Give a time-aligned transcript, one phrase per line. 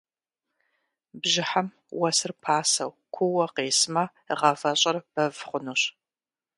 [1.21, 1.67] Бжьыхьэм
[1.99, 4.03] уэсыр пасэу, куууэ къесмэ,
[4.39, 5.81] гъавэщӏэр бэв хъунущ.